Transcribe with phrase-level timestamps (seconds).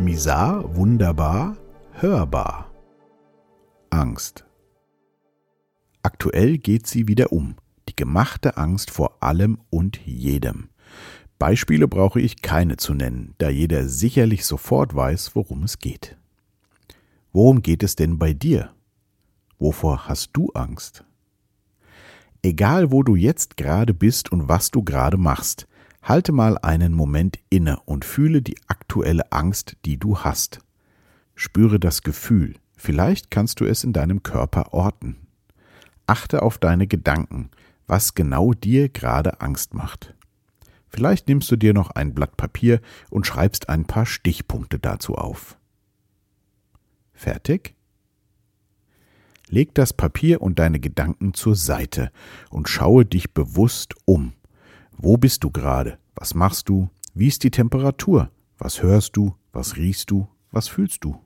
[0.00, 1.58] Misar, wunderbar,
[1.92, 2.70] hörbar.
[3.90, 4.46] Angst.
[6.02, 7.56] Aktuell geht sie wieder um.
[7.86, 10.70] Die gemachte Angst vor allem und jedem.
[11.38, 16.16] Beispiele brauche ich keine zu nennen, da jeder sicherlich sofort weiß, worum es geht.
[17.34, 18.70] Worum geht es denn bei dir?
[19.58, 21.04] Wovor hast du Angst?
[22.42, 25.68] Egal wo du jetzt gerade bist und was du gerade machst,
[26.02, 30.60] halte mal einen Moment inne und fühle die aktuelle Angst, die du hast.
[31.34, 35.16] Spüre das Gefühl, vielleicht kannst du es in deinem Körper orten.
[36.06, 37.50] Achte auf deine Gedanken,
[37.86, 40.14] was genau dir gerade Angst macht.
[40.88, 45.56] Vielleicht nimmst du dir noch ein Blatt Papier und schreibst ein paar Stichpunkte dazu auf.
[47.12, 47.74] Fertig?
[49.48, 52.10] Leg das Papier und deine Gedanken zur Seite
[52.50, 54.32] und schaue dich bewusst um.
[55.02, 55.96] Wo bist du gerade?
[56.14, 56.90] Was machst du?
[57.14, 58.30] Wie ist die Temperatur?
[58.58, 59.34] Was hörst du?
[59.50, 60.28] Was riechst du?
[60.50, 61.18] Was fühlst du?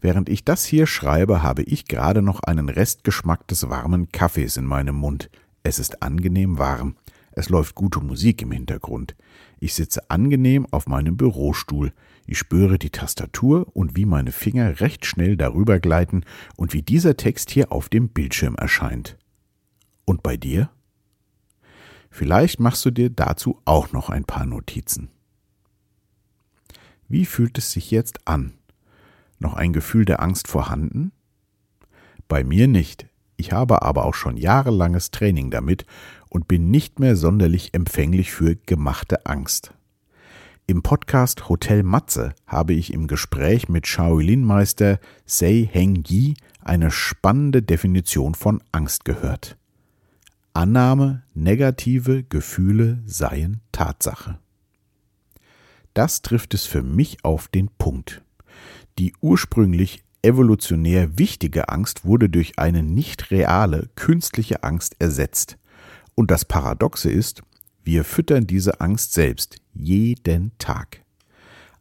[0.00, 4.64] Während ich das hier schreibe, habe ich gerade noch einen Restgeschmack des warmen Kaffees in
[4.64, 5.28] meinem Mund.
[5.64, 6.94] Es ist angenehm warm.
[7.32, 9.16] Es läuft gute Musik im Hintergrund.
[9.58, 11.92] Ich sitze angenehm auf meinem Bürostuhl.
[12.28, 16.24] Ich spüre die Tastatur und wie meine Finger recht schnell darüber gleiten
[16.56, 19.18] und wie dieser Text hier auf dem Bildschirm erscheint.
[20.04, 20.70] Und bei dir?
[22.14, 25.08] Vielleicht machst du dir dazu auch noch ein paar Notizen.
[27.08, 28.52] Wie fühlt es sich jetzt an?
[29.38, 31.12] Noch ein Gefühl der Angst vorhanden?
[32.28, 33.06] Bei mir nicht.
[33.38, 35.86] Ich habe aber auch schon jahrelanges Training damit
[36.28, 39.72] und bin nicht mehr sonderlich empfänglich für gemachte Angst.
[40.66, 47.62] Im Podcast Hotel Matze habe ich im Gespräch mit Shaolin-Meister Sei Heng Yi eine spannende
[47.62, 49.56] Definition von Angst gehört.
[50.54, 54.38] Annahme, negative Gefühle seien Tatsache.
[55.94, 58.22] Das trifft es für mich auf den Punkt.
[58.98, 65.56] Die ursprünglich evolutionär wichtige Angst wurde durch eine nicht reale, künstliche Angst ersetzt.
[66.14, 67.42] Und das Paradoxe ist,
[67.82, 71.02] wir füttern diese Angst selbst jeden Tag.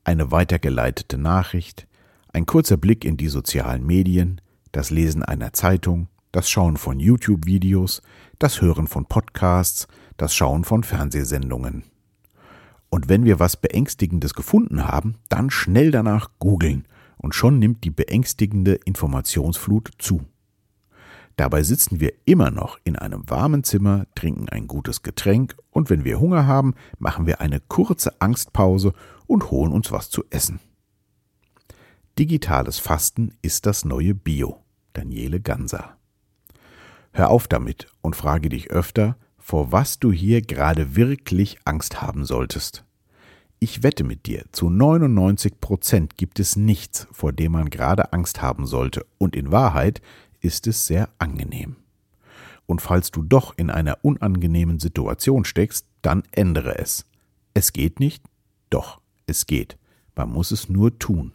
[0.04, 1.88] Eine weitergeleitete Nachricht,
[2.34, 4.40] ein kurzer Blick in die sozialen Medien,
[4.72, 8.02] das Lesen einer Zeitung, das Schauen von YouTube-Videos,
[8.40, 9.88] das Hören von Podcasts,
[10.18, 11.84] das Schauen von Fernsehsendungen.
[12.90, 16.88] Und wenn wir was Beängstigendes gefunden haben, dann schnell danach googeln
[17.18, 20.26] und schon nimmt die beängstigende Informationsflut zu.
[21.38, 26.04] Dabei sitzen wir immer noch in einem warmen Zimmer, trinken ein gutes Getränk und wenn
[26.04, 28.94] wir Hunger haben, machen wir eine kurze Angstpause
[29.28, 30.60] und holen uns was zu essen.
[32.20, 34.58] Digitales Fasten ist das neue Bio.
[34.94, 35.98] Daniele Ganser.
[37.14, 42.26] Hör auf damit und frage dich öfter, vor was du hier gerade wirklich Angst haben
[42.26, 42.86] solltest.
[43.60, 48.42] Ich wette mit dir, zu 99 Prozent gibt es nichts, vor dem man gerade Angst
[48.42, 50.02] haben sollte, und in Wahrheit
[50.40, 51.76] ist es sehr angenehm.
[52.66, 57.06] Und falls du doch in einer unangenehmen Situation steckst, dann ändere es.
[57.54, 58.24] Es geht nicht?
[58.70, 59.78] Doch, es geht.
[60.16, 61.34] Man muss es nur tun.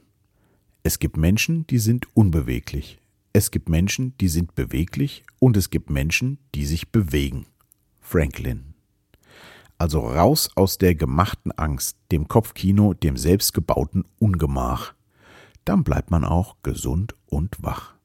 [0.83, 2.99] Es gibt Menschen, die sind unbeweglich.
[3.39, 7.45] Es gibt Menschen, die sind beweglich und es gibt Menschen, die sich bewegen.
[8.01, 8.73] Franklin.
[9.77, 14.95] Also raus aus der gemachten Angst, dem Kopfkino, dem selbstgebauten Ungemach.
[15.67, 17.96] Dann bleibt man auch gesund und wach.